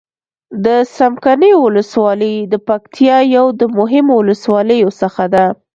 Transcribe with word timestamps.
د 0.65 0.67
څمکنيو 0.95 1.57
ولسوالي 1.65 2.35
د 2.51 2.53
پکتيا 2.67 3.17
يو 3.35 3.45
د 3.59 3.61
مهمو 3.77 4.13
ولسواليو 4.21 4.89
څخه 5.01 5.23
ده. 5.33 5.45